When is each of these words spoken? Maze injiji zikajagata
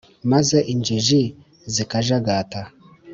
Maze 0.31 0.57
injiji 0.73 1.21
zikajagata 1.73 2.61